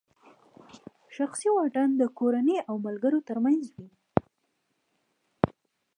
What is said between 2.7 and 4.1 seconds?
ملګرو ترمنځ وي.